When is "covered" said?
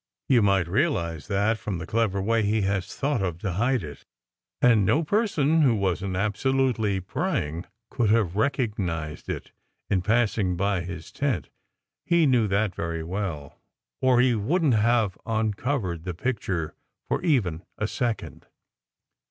15.53-16.03